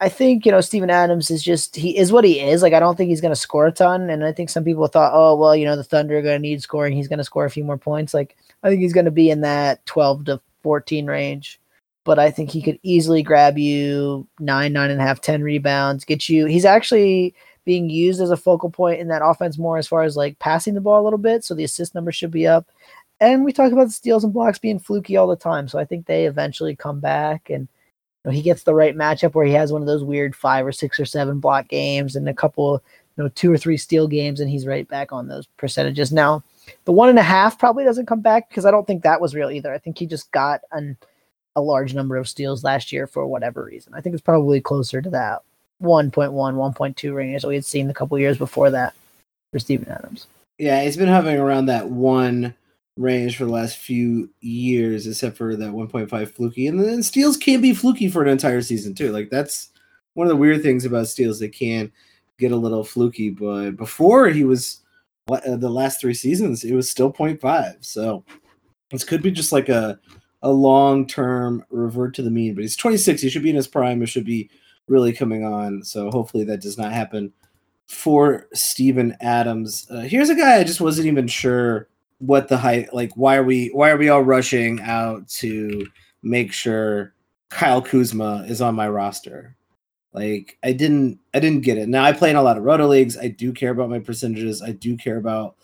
[0.01, 2.63] I think, you know, Steven Adams is just, he is what he is.
[2.63, 4.09] Like, I don't think he's going to score a ton.
[4.09, 6.49] And I think some people thought, oh, well, you know, the Thunder are going to
[6.49, 6.95] need scoring.
[6.95, 8.15] He's going to score a few more points.
[8.15, 11.61] Like, I think he's going to be in that 12 to 14 range.
[12.05, 16.07] But I think he could easily grab you nine, nine and a half, ten rebounds,
[16.07, 16.47] get you.
[16.47, 17.35] He's actually
[17.67, 20.73] being used as a focal point in that offense more as far as like passing
[20.73, 21.45] the ball a little bit.
[21.45, 22.67] So the assist number should be up.
[23.21, 25.69] And we talk about the steals and blocks being fluky all the time.
[25.69, 27.69] So I think they eventually come back and
[28.25, 30.73] know, he gets the right matchup where he has one of those weird five or
[30.73, 32.83] six or seven block games and a couple,
[33.17, 36.13] you know, two or three steal games, and he's right back on those percentages.
[36.13, 36.43] Now,
[36.85, 39.35] the one and a half probably doesn't come back because I don't think that was
[39.35, 39.73] real either.
[39.73, 40.97] I think he just got an,
[41.57, 43.95] a large number of steals last year for whatever reason.
[43.95, 45.43] I think it's probably closer to that
[45.83, 48.95] 1.1, 1.2 range that we had seen a couple years before that
[49.53, 50.27] for Steven Adams.
[50.59, 52.55] Yeah, he's been hovering around that one
[53.01, 56.67] range for the last few years, except for that 1.5 fluky.
[56.67, 59.11] And then steals can be fluky for an entire season too.
[59.11, 59.71] Like that's
[60.15, 61.41] one of the weird things about steals.
[61.41, 61.91] They can
[62.39, 64.81] get a little fluky, but before he was
[65.31, 67.85] uh, the last three seasons, it was still 0.5.
[67.85, 68.25] So
[68.91, 69.99] this could be just like a
[70.43, 72.55] a long term revert to the mean.
[72.55, 73.23] But he's 26.
[73.23, 74.03] He should be in his prime.
[74.03, 74.51] It should be
[74.89, 75.83] really coming on.
[75.85, 77.33] So hopefully that does not happen
[77.87, 79.87] for Steven Adams.
[79.91, 81.89] Uh, here's a guy I just wasn't even sure
[82.21, 83.13] what the height like.
[83.17, 85.87] Why are we why are we all rushing out to
[86.23, 87.15] make sure
[87.49, 89.57] Kyle Kuzma is on my roster?
[90.13, 91.89] Like I didn't I didn't get it.
[91.89, 93.17] Now I play in a lot of roto leagues.
[93.17, 94.63] I do care about my percentages.
[94.63, 95.57] I do care about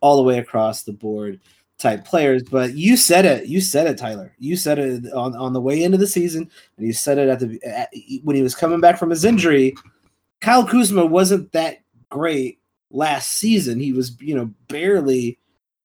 [0.00, 1.40] all the way across the board
[1.78, 2.42] type players.
[2.42, 3.46] But you said it.
[3.46, 4.34] You said it, Tyler.
[4.38, 7.40] You said it on, on the way into the season, and you said it at
[7.40, 7.90] the at,
[8.22, 9.74] when he was coming back from his injury.
[10.40, 11.78] Kyle Kuzma wasn't that
[12.10, 12.58] great
[12.90, 13.78] last season.
[13.78, 15.38] He was, you know, barely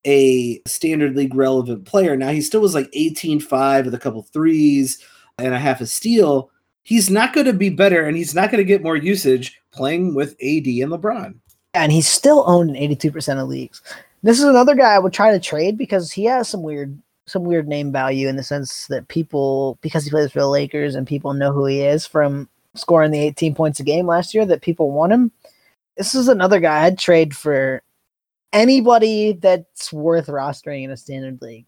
[0.08, 2.18] a standard league relevant player.
[2.18, 5.04] Now he still was like 18-5 with a couple threes
[5.38, 6.50] and a half a steal
[6.88, 10.16] he's not going to be better and he's not going to get more usage playing
[10.16, 11.36] with AD and LeBron.
[11.74, 13.82] And he's still owned in 82% of leagues.
[14.24, 17.44] This is another guy I would try to trade because he has some weird some
[17.44, 21.06] weird name value in the sense that people because he plays for the Lakers and
[21.06, 24.62] people know who he is from scoring the 18 points a game last year that
[24.62, 25.30] people want him.
[25.98, 27.84] This is another guy I'd trade for
[28.58, 31.66] anybody that's worth rostering in a standard league.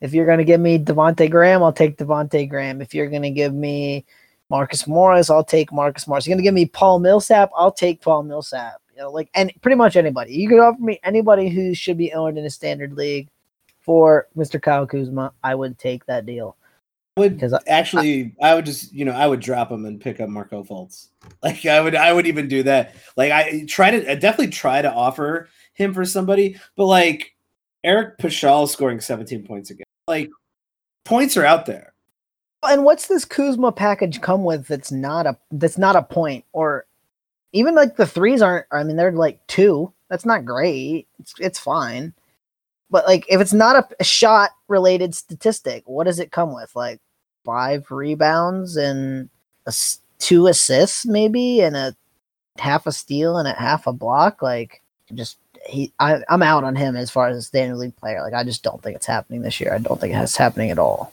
[0.00, 2.80] If you're going to give me Devonte Graham, I'll take Devonte Graham.
[2.80, 4.04] If you're going to give me
[4.52, 6.26] Marcus Morris, I'll take Marcus Morris.
[6.26, 8.82] You're gonna give me Paul Millsap, I'll take Paul Millsap.
[8.94, 10.34] You know, like and pretty much anybody.
[10.34, 13.30] You could offer me anybody who should be owned in a standard league
[13.80, 14.60] for Mr.
[14.60, 15.32] Kyle Kuzma.
[15.42, 16.58] I would take that deal.
[17.16, 19.98] I would because actually, I, I, would just you know I would drop him and
[19.98, 21.08] pick up Markelle Fultz.
[21.42, 22.94] Like I would I would even do that.
[23.16, 27.34] Like I try to I definitely try to offer him for somebody, but like
[27.84, 29.84] Eric Paschall scoring 17 points again.
[30.06, 30.30] Like
[31.04, 31.92] points are out there.
[32.62, 36.86] And what's this Kuzma package come with that's not a that's not a point or
[37.52, 39.92] even like the threes aren't I mean they're like two.
[40.08, 41.08] That's not great.
[41.18, 42.12] It's it's fine.
[42.88, 46.74] But like if it's not a, a shot related statistic, what does it come with?
[46.76, 47.00] Like
[47.44, 49.28] five rebounds and
[49.66, 49.74] a,
[50.18, 51.96] two assists maybe and a
[52.58, 54.82] half a steal and a half a block like
[55.14, 58.22] just he I, I'm out on him as far as a standard league player.
[58.22, 59.74] Like I just don't think it's happening this year.
[59.74, 61.12] I don't think it's happening at all.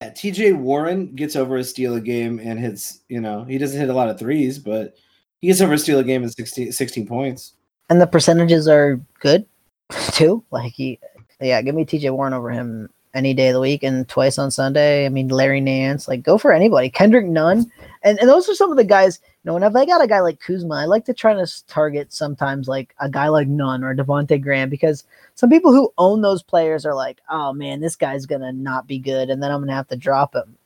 [0.00, 3.78] Yeah, TJ Warren gets over a steal a game and hits, you know, he doesn't
[3.78, 4.96] hit a lot of threes, but
[5.40, 7.54] he gets over a steal a game and 16, 16 points.
[7.88, 9.46] And the percentages are good
[10.12, 10.44] too.
[10.50, 10.98] Like he
[11.40, 14.50] yeah, give me TJ Warren over him any day of the week and twice on
[14.50, 15.06] Sunday.
[15.06, 16.90] I mean, Larry Nance, like go for anybody.
[16.90, 17.70] Kendrick Nunn.
[18.02, 20.20] And, and those are some of the guys, you know, whenever I got a guy
[20.20, 23.94] like Kuzma, I like to try to target sometimes like a guy like Nunn or
[23.94, 25.04] Devonte Graham because
[25.36, 28.86] some people who own those players are like, oh man, this guy's going to not
[28.86, 29.30] be good.
[29.30, 30.56] And then I'm going to have to drop him.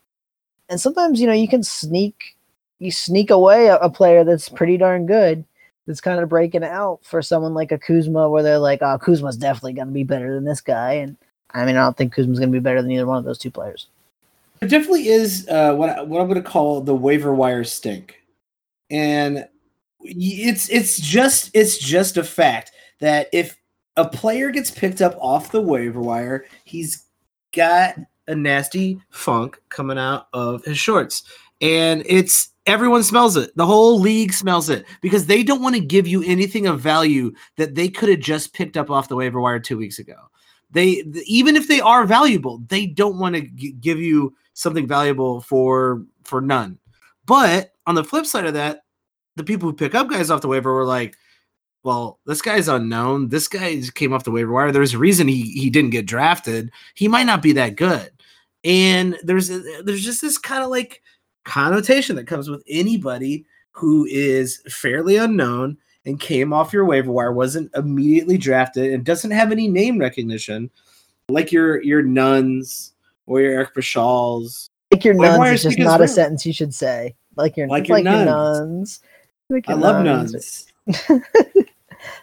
[0.71, 2.37] And sometimes, you know, you can sneak,
[2.79, 5.45] you sneak away a, a player that's pretty darn good
[5.87, 9.39] that's kind of breaking out for someone like a Kuzma where they're like, oh, Kuzma's
[9.39, 10.93] definitely going to be better than this guy.
[10.93, 11.17] And,
[11.51, 13.39] I mean, I don't think Kuzma's going to be better than either one of those
[13.39, 13.87] two players.
[14.61, 18.23] It definitely is uh, what what I'm going to call the waiver wire stink,
[18.91, 19.47] and
[20.01, 23.57] it's it's just it's just a fact that if
[23.97, 27.05] a player gets picked up off the waiver wire, he's
[27.55, 27.95] got
[28.27, 31.23] a nasty funk coming out of his shorts,
[31.61, 33.57] and it's everyone smells it.
[33.57, 37.33] The whole league smells it because they don't want to give you anything of value
[37.57, 40.17] that they could have just picked up off the waiver wire two weeks ago
[40.71, 45.41] they even if they are valuable they don't want to g- give you something valuable
[45.41, 46.79] for for none.
[47.27, 48.83] But on the flip side of that
[49.37, 51.17] the people who pick up guys off the waiver were like
[51.85, 53.29] well this guy's unknown.
[53.29, 54.73] This guy came off the waiver wire.
[54.73, 56.71] There's a reason he he didn't get drafted.
[56.95, 58.11] He might not be that good.
[58.65, 61.03] And there's uh, there's just this kind of like
[61.45, 65.79] connotation that comes with anybody who is fairly unknown
[66.09, 70.71] and came off your waiver wire, wasn't immediately drafted, and doesn't have any name recognition,
[71.29, 72.95] like your your nuns
[73.27, 74.71] or your Eric Paschalls.
[74.91, 77.15] Like your nuns is just not a sentence you should say.
[77.37, 78.27] Like your like your, like nuns.
[78.27, 79.01] Your nuns.
[79.51, 80.67] Like your I love nuns.
[81.09, 81.23] I'm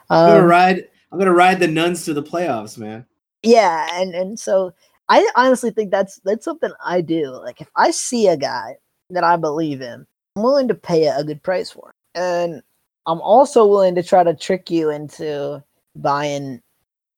[0.10, 0.88] gonna um, ride.
[1.12, 3.06] I'm gonna ride the nuns to the playoffs, man.
[3.43, 4.74] Yeah, and and so
[5.10, 7.30] I honestly think that's that's something I do.
[7.30, 8.78] Like if I see a guy
[9.12, 11.93] that I believe in, I'm willing to pay a good price for.
[12.15, 12.63] And
[13.07, 15.63] I'm also willing to try to trick you into
[15.95, 16.61] buying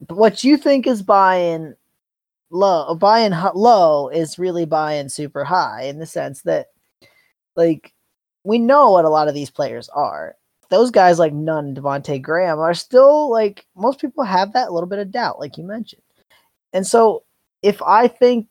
[0.10, 1.76] what you think is buying
[2.50, 2.96] low.
[2.96, 6.68] Buying low is really buying super high in the sense that,
[7.56, 7.94] like,
[8.44, 10.36] we know what a lot of these players are.
[10.70, 15.00] Those guys like Nunn, Devonte Graham are still like most people have that little bit
[15.00, 16.02] of doubt, like you mentioned.
[16.74, 17.24] And so
[17.62, 18.48] if I think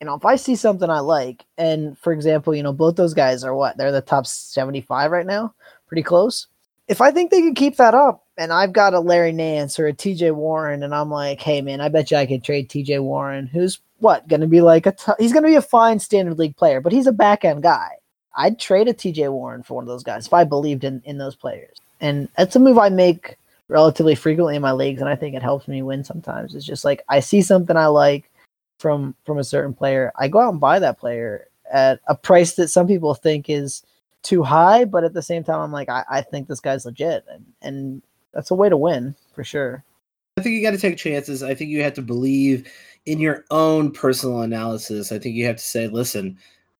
[0.00, 3.14] you know, if I see something I like, and for example, you know, both those
[3.14, 3.76] guys are what?
[3.76, 5.54] They're the top 75 right now
[5.94, 6.48] pretty close.
[6.88, 9.86] If I think they can keep that up, and I've got a Larry Nance or
[9.86, 13.00] a TJ Warren, and I'm like, hey man, I bet you I could trade TJ
[13.00, 16.00] Warren, who's what going to be like a t- he's going to be a fine
[16.00, 17.90] standard league player, but he's a back end guy.
[18.36, 21.18] I'd trade a TJ Warren for one of those guys if I believed in in
[21.18, 23.36] those players, and that's a move I make
[23.68, 26.56] relatively frequently in my leagues, and I think it helps me win sometimes.
[26.56, 28.28] It's just like I see something I like
[28.78, 32.56] from from a certain player, I go out and buy that player at a price
[32.56, 33.84] that some people think is
[34.24, 37.24] too high, but at the same time, I'm like, I, I think this guy's legit,
[37.30, 39.84] and, and that's a way to win for sure.
[40.36, 41.44] I think you got to take chances.
[41.44, 42.68] I think you have to believe
[43.06, 45.12] in your own personal analysis.
[45.12, 46.36] I think you have to say, listen,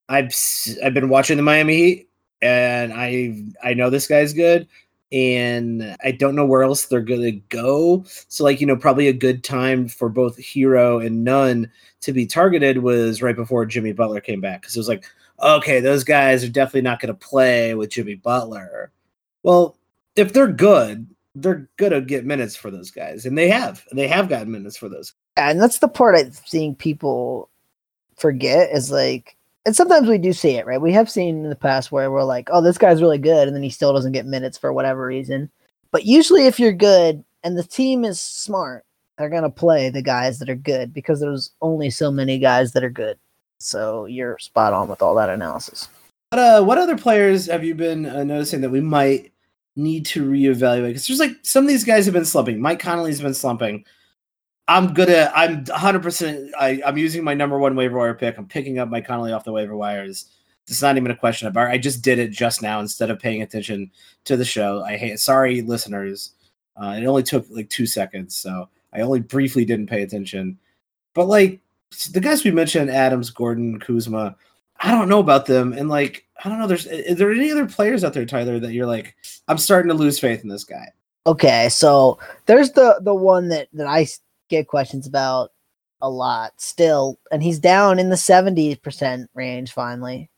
[0.09, 0.35] I've
[0.83, 2.09] I've been watching the Miami Heat,
[2.43, 4.67] and I I know this guy's good,
[5.13, 8.05] and I don't know where else they're gonna go.
[8.29, 12.27] So, like you know, probably a good time for both Herro and Nunn to be
[12.27, 15.05] targeted was right before Jimmy Butler came back because it was like
[15.41, 18.93] okay, those guys are definitely not going to play with Jimmy Butler.
[19.43, 19.77] Well,
[20.17, 23.85] if they're good, they're gonna get minutes for those guys, and they have.
[23.93, 25.15] They have gotten minutes for those.
[25.37, 27.51] And that's the part I'm seeing people
[28.17, 30.81] forget is like, and sometimes we do see it, right?
[30.81, 33.57] We have seen in the past where we're like, oh, this guy's really good, and
[33.57, 35.51] then he still doesn't get minutes for whatever reason.
[35.91, 38.85] But usually, if you're good and the team is smart,
[39.19, 42.85] they're gonna play the guys that are good because there's only so many guys that
[42.85, 43.19] are good.
[43.65, 45.89] So you're spot on with all that analysis.
[46.29, 49.33] What, uh, what other players have you been uh, noticing that we might
[49.75, 50.89] need to reevaluate?
[50.89, 52.61] Because there's like some of these guys have been slumping.
[52.61, 53.87] Mike Conley's been slumping.
[54.69, 55.33] I'm gonna.
[55.35, 56.03] I'm 100.
[56.03, 58.37] percent I'm using my number one waiver wire pick.
[58.37, 60.27] I'm picking up Mike Conley off the waiver wires.
[60.69, 61.57] It's not even a question of.
[61.57, 63.91] I just did it just now instead of paying attention
[64.25, 64.83] to the show.
[64.83, 65.19] I hate.
[65.21, 66.33] Sorry, listeners.
[66.77, 70.59] Uh, it only took like two seconds, so I only briefly didn't pay attention.
[71.15, 71.61] But like
[72.13, 74.37] the guys we mentioned, Adams, Gordon, Kuzma.
[74.81, 76.67] I don't know about them, and like I don't know.
[76.67, 79.15] There's is there any other players out there, Tyler, that you're like,
[79.49, 80.93] I'm starting to lose faith in this guy.
[81.27, 84.07] Okay, so there's the the one that that I
[84.49, 85.53] get questions about
[86.03, 90.29] a lot still, and he's down in the 70% range finally.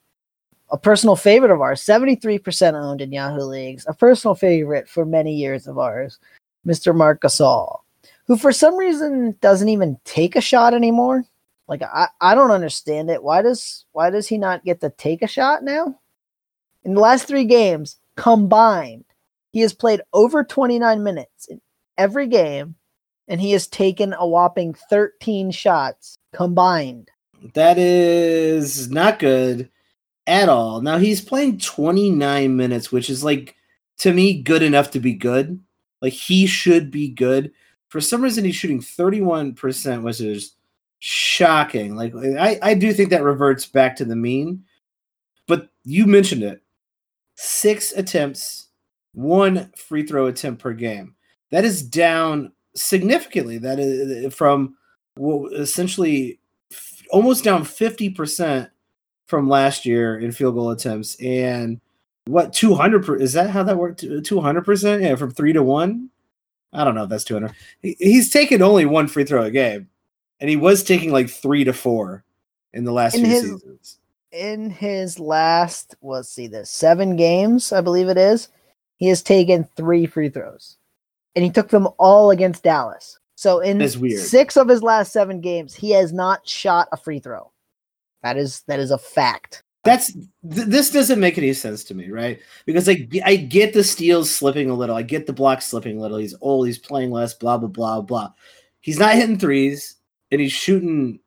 [0.70, 5.34] A personal favorite of ours, 73% owned in Yahoo leagues, a personal favorite for many
[5.34, 6.18] years of ours,
[6.66, 6.94] Mr.
[6.94, 7.80] Marc Gasol,
[8.26, 11.24] who for some reason doesn't even take a shot anymore.
[11.68, 13.22] Like I, I don't understand it.
[13.22, 15.98] Why does why does he not get to take a shot now?
[16.84, 19.04] In the last three games combined,
[19.52, 21.60] he has played over 29 minutes in
[21.98, 22.76] every game
[23.28, 27.10] and he has taken a whopping 13 shots combined.
[27.54, 29.70] That is not good
[30.26, 30.80] at all.
[30.80, 33.56] Now he's playing 29 minutes, which is like
[33.98, 35.60] to me good enough to be good.
[36.00, 37.52] Like he should be good.
[37.88, 40.55] For some reason he's shooting 31%, which is
[40.98, 41.96] shocking.
[41.96, 44.64] Like I, I do think that reverts back to the mean.
[45.46, 46.62] But you mentioned it.
[47.36, 48.68] Six attempts,
[49.12, 51.14] one free throw attempt per game.
[51.50, 53.58] That is down significantly.
[53.58, 54.76] That is from
[55.18, 56.40] well, essentially
[57.10, 58.70] almost down 50%
[59.26, 61.16] from last year in field goal attempts.
[61.20, 61.80] And
[62.26, 64.02] what 200 is that how that worked?
[64.02, 65.02] 200%?
[65.02, 66.10] Yeah, from three to one.
[66.72, 67.52] I don't know if that's 200.
[67.80, 69.88] He, he's taken only one free throw a game,
[70.40, 72.24] and he was taking like three to four
[72.72, 73.98] in the last in few his, seasons.
[74.32, 78.48] In his last, let's see this, seven games, I believe it is,
[78.96, 80.76] he has taken three free throws
[81.34, 83.18] and he took them all against Dallas.
[83.36, 83.86] So in
[84.18, 87.52] six of his last seven games, he has not shot a free throw.
[88.22, 89.62] That is that is a fact.
[89.84, 92.40] That's th- this doesn't make any sense to me, right?
[92.64, 96.00] Because I I get the steals slipping a little, I get the blocks slipping a
[96.00, 96.16] little.
[96.16, 98.32] He's old, he's playing less, blah blah blah blah.
[98.80, 99.95] He's not hitting threes,
[100.30, 101.20] and he's shooting.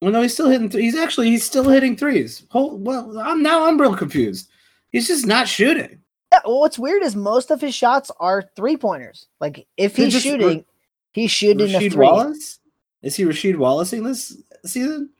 [0.00, 0.68] Well, no, he's still hitting.
[0.68, 2.46] Th- he's actually he's still hitting threes.
[2.52, 4.48] well, I'm now I'm real confused.
[4.90, 6.00] He's just not shooting.
[6.32, 9.28] Yeah, well, what's weird is most of his shots are three pointers.
[9.40, 10.64] Like if he's shooting, re-
[11.12, 12.06] he's shooting Rasheed a three.
[12.06, 12.58] Wallace?
[13.02, 15.10] Is he Rasheed Wallacing this season?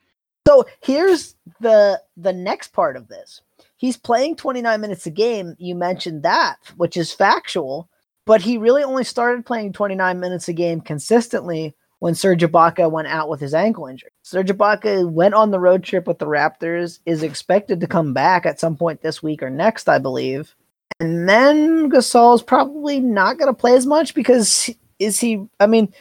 [0.46, 3.40] So here's the the next part of this.
[3.76, 5.54] He's playing 29 minutes a game.
[5.58, 7.88] You mentioned that, which is factual,
[8.24, 13.08] but he really only started playing 29 minutes a game consistently when Serge Ibaka went
[13.08, 14.10] out with his ankle injury.
[14.20, 18.44] Serge Ibaka went on the road trip with the Raptors, is expected to come back
[18.44, 20.54] at some point this week or next, I believe.
[21.00, 25.46] And then Gasol's probably not going to play as much because is he?
[25.58, 25.94] I mean,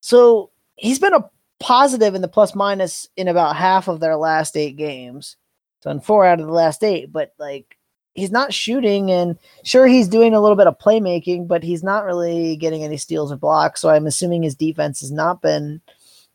[0.00, 4.56] so he's been a positive in the plus minus in about half of their last
[4.56, 5.36] eight games.
[5.82, 7.76] So in four out of the last eight, but like
[8.20, 12.04] he's not shooting and sure he's doing a little bit of playmaking, but he's not
[12.04, 13.80] really getting any steals or blocks.
[13.80, 15.80] So I'm assuming his defense has not been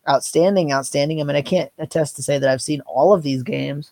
[0.10, 1.22] outstanding, outstanding.
[1.22, 3.92] I mean, I can't attest to say that I've seen all of these games,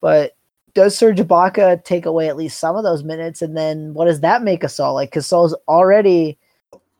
[0.00, 0.34] but
[0.74, 3.40] does Serge Ibaka take away at least some of those minutes?
[3.40, 5.10] And then what does that make us all like?
[5.10, 6.36] Because Saul's already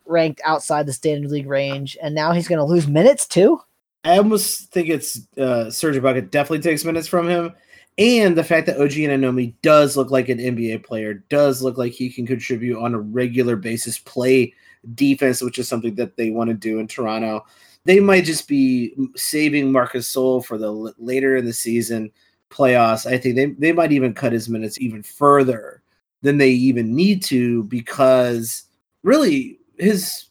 [0.06, 3.60] ranked outside the standard league range, and now he's going to lose minutes too.
[4.04, 7.52] I almost think it's uh, Serge Ibaka definitely takes minutes from him,
[7.98, 11.92] and the fact that OG Anunoby does look like an NBA player, does look like
[11.92, 14.52] he can contribute on a regular basis, play
[14.94, 17.44] defense, which is something that they want to do in Toronto.
[17.84, 22.12] They might just be saving Marcus Gasol for the later in the season
[22.50, 25.82] playoffs, I think they, they might even cut his minutes even further
[26.22, 28.64] than they even need to because
[29.02, 30.26] really his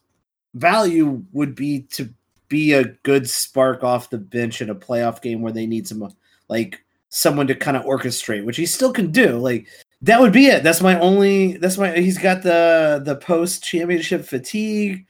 [0.54, 2.10] value would be to
[2.48, 6.14] be a good spark off the bench in a playoff game where they need some
[6.48, 6.84] like
[7.16, 9.38] someone to kind of orchestrate, which he still can do.
[9.38, 9.68] Like
[10.02, 10.64] that would be it.
[10.64, 15.06] That's my only that's my he's got the the post championship fatigue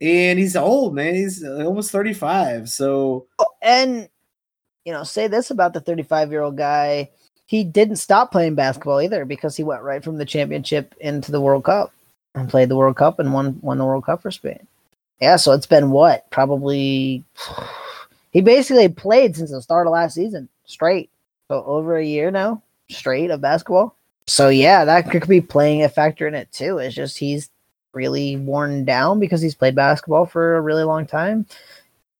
[0.00, 1.14] and he's old, man.
[1.14, 2.68] He's uh, almost 35.
[2.68, 4.08] So oh, and
[4.84, 7.10] you know, say this about the 35 year old guy.
[7.46, 11.40] He didn't stop playing basketball either because he went right from the championship into the
[11.40, 11.92] World Cup
[12.34, 14.66] and played the World Cup and won won the World Cup for Spain.
[15.20, 16.30] Yeah, so it's been what?
[16.30, 17.24] Probably
[18.30, 21.08] he basically played since the start of last season, straight.
[21.48, 23.96] So over a year now, straight of basketball.
[24.26, 26.78] So yeah, that could be playing a factor in it too.
[26.78, 27.50] It's just he's
[27.92, 31.46] really worn down because he's played basketball for a really long time.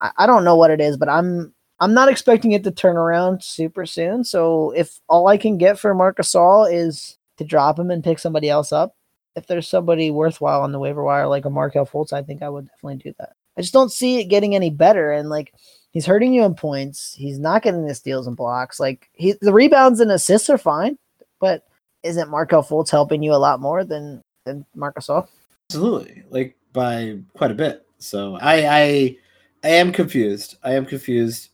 [0.00, 2.96] I, I don't know what it is, but I'm I'm not expecting it to turn
[2.96, 4.24] around super soon.
[4.24, 8.18] So if all I can get for Marc Gasol is to drop him and pick
[8.18, 8.96] somebody else up,
[9.34, 12.48] if there's somebody worthwhile on the waiver wire like a Markelle Fultz, I think I
[12.48, 13.32] would definitely do that.
[13.58, 15.12] I just don't see it getting any better.
[15.12, 15.52] And like
[15.90, 17.14] he's hurting you in points.
[17.14, 18.78] He's not getting the steals and blocks.
[18.78, 20.98] Like he the rebounds and assists are fine,
[21.40, 21.64] but
[22.02, 25.28] isn't Markelle Fultz helping you a lot more than than Marc Gasol?
[25.70, 27.86] Absolutely, like by quite a bit.
[27.98, 29.16] So I I
[29.64, 30.56] I am confused.
[30.62, 31.50] I am confused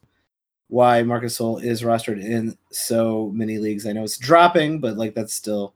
[0.68, 3.86] why Marc Gasol is rostered in so many leagues.
[3.86, 5.74] I know it's dropping, but like that's still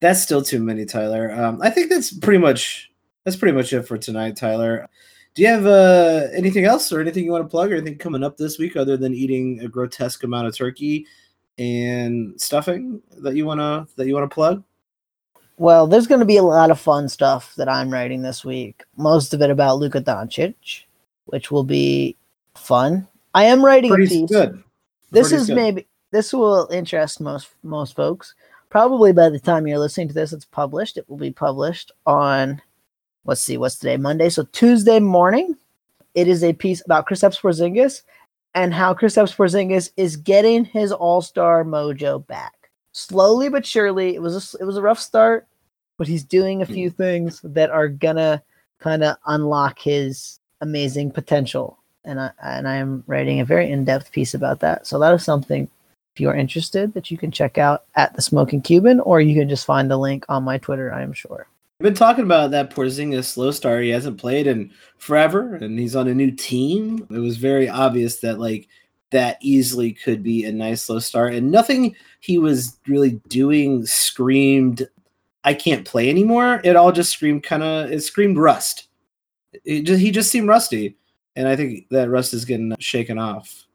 [0.00, 1.32] that's still too many, Tyler.
[1.32, 2.90] Um, I think that's pretty much
[3.24, 4.88] that's pretty much it for tonight, Tyler.
[5.34, 8.22] Do you have uh, anything else or anything you want to plug or anything coming
[8.22, 11.06] up this week other than eating a grotesque amount of turkey
[11.58, 14.62] and stuffing that you wanna that you wanna plug?
[15.58, 18.82] Well, there's going to be a lot of fun stuff that I'm writing this week.
[18.96, 20.84] Most of it about Luka Doncic,
[21.26, 22.16] which will be
[22.54, 23.06] fun.
[23.34, 24.30] I am writing Pretty a piece.
[24.30, 24.62] good.
[25.10, 25.56] This Pretty is good.
[25.56, 28.34] maybe this will interest most most folks.
[28.70, 30.96] Probably by the time you're listening to this, it's published.
[30.96, 32.60] It will be published on
[33.24, 33.96] let's see, what's today?
[33.96, 34.28] Monday.
[34.28, 35.56] So Tuesday morning,
[36.14, 38.02] it is a piece about Kristaps Porzingis
[38.54, 42.62] and how Kristaps Porzingis is getting his All Star mojo back
[42.92, 44.14] slowly but surely.
[44.14, 45.46] It was a, it was a rough start,
[45.98, 48.42] but he's doing a few things that are gonna
[48.78, 51.78] kind of unlock his amazing potential.
[52.04, 54.86] And I and I am writing a very in depth piece about that.
[54.86, 55.68] So that is something
[56.14, 59.38] if you are interested that you can check out at the Smoking Cuban, or you
[59.38, 60.92] can just find the link on my Twitter.
[60.92, 61.46] I am sure.
[61.82, 63.82] Been talking about that Porzingis slow start.
[63.82, 67.04] He hasn't played in forever, and he's on a new team.
[67.10, 68.68] It was very obvious that like
[69.10, 74.88] that easily could be a nice slow start, and nothing he was really doing screamed,
[75.42, 77.90] "I can't play anymore." It all just screamed kind of.
[77.90, 78.86] It screamed rust.
[79.64, 80.96] It just, he just seemed rusty,
[81.34, 83.66] and I think that rust is getting shaken off.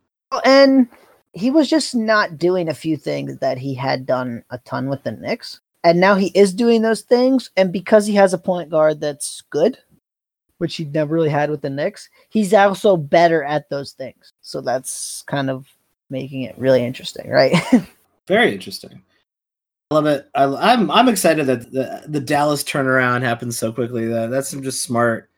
[0.46, 0.88] And
[1.34, 5.04] he was just not doing a few things that he had done a ton with
[5.04, 5.60] the Knicks.
[5.84, 7.50] And now he is doing those things.
[7.56, 9.78] And because he has a point guard that's good,
[10.58, 14.34] which he never really had with the Knicks, he's also better at those things.
[14.42, 15.68] So that's kind of
[16.10, 17.56] making it really interesting, right?
[18.28, 19.02] Very interesting.
[19.92, 20.30] I love it.
[20.36, 24.06] I, I'm I'm excited that the the Dallas turnaround happened so quickly.
[24.08, 25.30] That that's some just smart,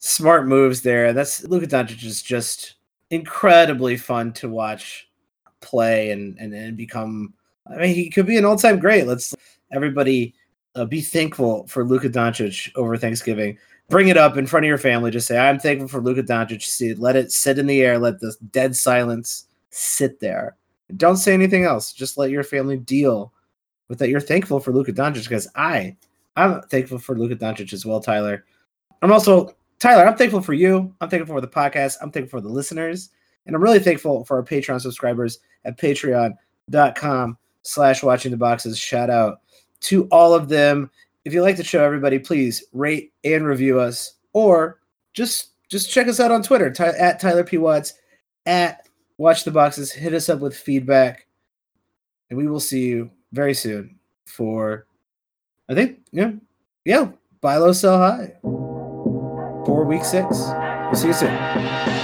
[0.00, 1.12] smart moves there.
[1.12, 2.74] That's Luka Doncic is just
[3.10, 5.08] incredibly fun to watch
[5.60, 7.34] play and and, and become.
[7.70, 9.06] I mean, he could be an all time great.
[9.06, 9.32] Let's
[9.70, 10.34] everybody
[10.74, 13.58] uh, be thankful for Luka Doncic over Thanksgiving.
[13.88, 15.10] Bring it up in front of your family.
[15.10, 17.98] Just say, "I'm thankful for Luka Doncic." See, let it sit in the air.
[17.98, 20.54] Let the dead silence sit there.
[20.96, 21.92] Don't say anything else.
[21.92, 23.32] Just let your family deal
[23.88, 24.08] with that.
[24.08, 25.96] You're thankful for Luka Doncic because I,
[26.36, 28.44] I'm thankful for Luka Doncic as well, Tyler.
[29.02, 30.06] I'm also Tyler.
[30.06, 30.94] I'm thankful for you.
[31.00, 31.96] I'm thankful for the podcast.
[32.02, 33.08] I'm thankful for the listeners,
[33.46, 38.78] and I'm really thankful for our Patreon subscribers at Patreon.com/slash Watching the Boxes.
[38.78, 39.40] Shout out
[39.82, 40.90] to all of them.
[41.24, 44.80] If you like the show, everybody, please rate and review us, or
[45.12, 47.94] just just check us out on Twitter Ty- at Tyler P Watts
[48.46, 51.26] at watch the boxes, hit us up with feedback,
[52.30, 54.86] and we will see you very soon for
[55.68, 56.32] I think yeah
[56.84, 57.10] yeah
[57.40, 60.26] buy low sell high for week six.
[60.30, 61.97] We'll see you soon.